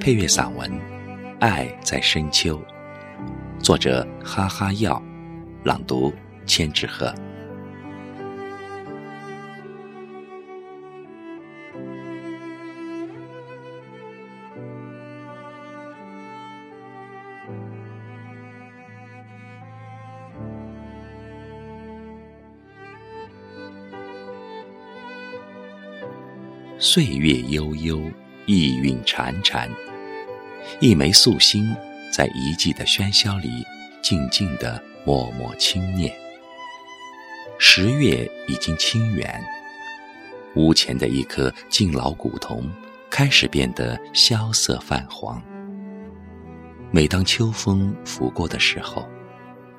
[0.00, 0.70] 配乐散文
[1.40, 2.58] 《爱在深秋》，
[3.62, 5.00] 作者哈哈药，
[5.62, 6.10] 朗读
[6.46, 7.14] 千纸鹤。
[26.78, 28.00] 岁月悠悠，
[28.46, 29.68] 意韵潺潺。
[30.80, 31.74] 一枚素心，
[32.12, 33.64] 在遗迹的喧嚣里，
[34.02, 36.12] 静静地默默轻念。
[37.58, 39.42] 十月已经清远，
[40.54, 42.70] 屋前的一棵敬老古桐
[43.10, 45.42] 开始变得萧瑟泛黄。
[46.90, 49.06] 每当秋风拂过的时候，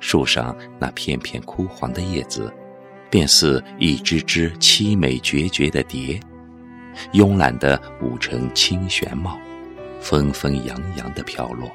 [0.00, 2.52] 树上那片片枯黄的叶子，
[3.08, 6.20] 便似一只只凄美决绝的蝶。
[7.12, 9.38] 慵懒地舞成清玄帽，
[10.00, 11.70] 纷纷扬扬地飘落。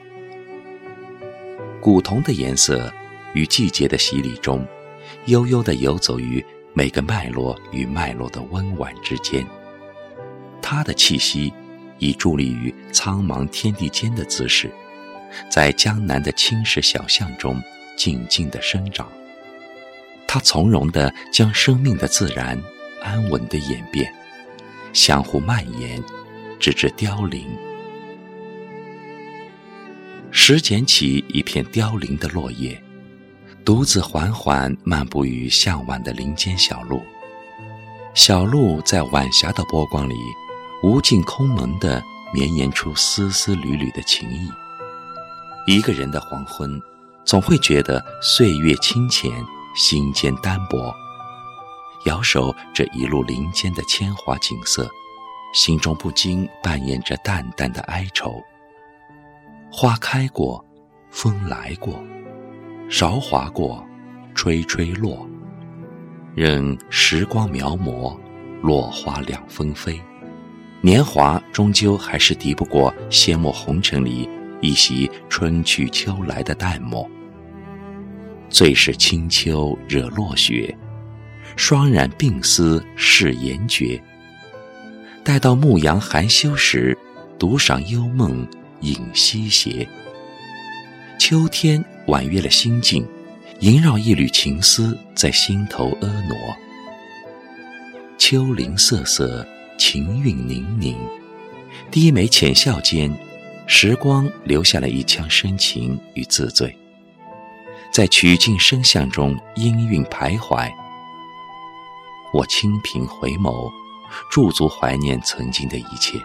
[1.81, 2.91] 古铜的颜色，
[3.33, 4.65] 与季节的洗礼中，
[5.25, 9.45] 悠悠地游走于每个脉络与脉络的温婉之间。
[10.61, 11.53] 它的气息，
[11.99, 14.71] 已伫立于苍茫天地间的姿势，
[15.49, 17.61] 在江南的青石小巷中
[17.97, 19.11] 静静地生长。
[20.25, 22.57] 它从容地将生命的自然
[23.03, 24.11] 安稳地演变。
[24.93, 26.01] 相互蔓延，
[26.59, 27.45] 直至凋零。
[30.45, 32.77] 拾捡起一片凋零的落叶，
[33.63, 37.01] 独自缓缓漫步于向晚的林间小路。
[38.13, 40.15] 小路在晚霞的波光里，
[40.83, 44.49] 无尽空蒙地绵延出丝丝缕缕的情意。
[45.65, 46.77] 一个人的黄昏，
[47.23, 49.31] 总会觉得岁月清浅，
[49.77, 50.93] 心间单薄。
[52.05, 54.89] 摇手这一路林间的铅华景色，
[55.53, 58.43] 心中不禁扮演着淡淡的哀愁。
[59.75, 60.63] 花开过，
[61.09, 61.99] 风来过，
[62.89, 63.83] 韶华过，
[64.35, 65.27] 吹吹落，
[66.35, 68.15] 任时光描摹，
[68.61, 69.99] 落花两纷飞。
[70.79, 74.29] 年华终究还是敌不过阡陌红尘里
[74.61, 77.09] 一袭春去秋来的淡漠。
[78.49, 80.77] 最是清秋惹落雪。
[81.55, 83.99] 霜染鬓丝是颜绝。
[85.23, 86.95] 待到暮阳含羞时，
[87.39, 88.47] 独赏幽梦
[88.83, 89.87] 影西斜。
[91.17, 93.07] 秋天婉约了心境，
[93.59, 96.35] 萦绕一缕情丝在心头婀娜。
[98.17, 99.45] 秋林瑟瑟，
[99.77, 100.97] 情韵凝凝，
[101.89, 103.13] 低眉浅笑间，
[103.67, 106.75] 时光留下了一腔深情与自醉，
[107.91, 110.69] 在曲径声巷中音韵徘徊。
[112.33, 113.71] 我清平回眸，
[114.31, 116.17] 驻足怀念曾经的一切，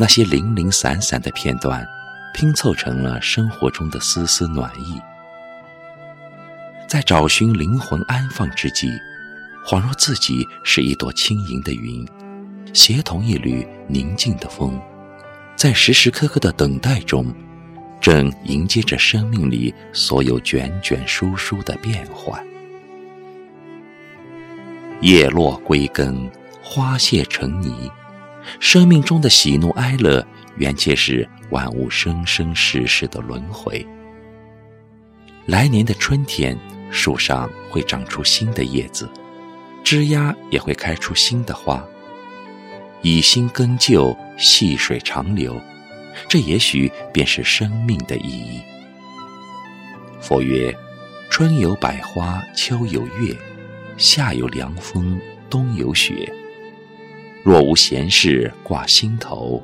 [0.00, 1.86] 那些零零散散的片段，
[2.32, 4.98] 拼凑成了生活中的丝丝暖意。
[6.88, 8.90] 在找寻灵魂安放之际，
[9.62, 12.08] 恍若自己是一朵轻盈的云，
[12.72, 14.80] 携同一缕宁静的风，
[15.54, 17.30] 在时时刻刻的等待中，
[18.00, 22.42] 正迎接着生命里所有卷卷舒舒的变幻。
[25.02, 26.30] 叶落归根，
[26.62, 27.90] 花谢成泥。
[28.58, 33.86] 生命中的喜怒哀乐，原皆是万物生生世世的轮回。
[35.46, 36.56] 来年的春天，
[36.90, 39.08] 树上会长出新的叶子，
[39.82, 41.84] 枝丫也会开出新的花。
[43.02, 45.60] 以新更旧，细水长流，
[46.28, 48.60] 这也许便是生命的意义。
[50.20, 50.74] 佛曰：
[51.30, 53.34] 春有百花，秋有月。
[53.96, 56.32] 夏有凉风，冬有雪。
[57.42, 59.62] 若无闲事挂心头，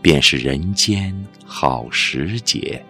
[0.00, 1.14] 便是人间
[1.44, 2.82] 好时节。